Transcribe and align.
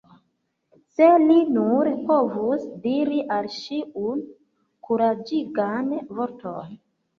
Se 0.93 1.09
li 1.31 1.35
nur 1.57 1.89
povus 2.07 2.65
diri 2.87 3.21
al 3.37 3.51
ŝi 3.59 3.79
unu 4.07 4.27
kuraĝigan 4.91 5.95
vorton! 6.21 6.77